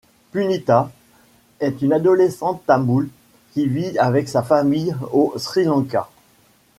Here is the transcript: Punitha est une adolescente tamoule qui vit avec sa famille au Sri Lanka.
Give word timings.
Punitha 0.31 0.91
est 1.59 1.83
une 1.83 1.93
adolescente 1.93 2.63
tamoule 2.65 3.09
qui 3.51 3.67
vit 3.67 3.99
avec 3.99 4.29
sa 4.29 4.41
famille 4.41 4.95
au 5.13 5.31
Sri 5.37 5.65
Lanka. 5.65 6.09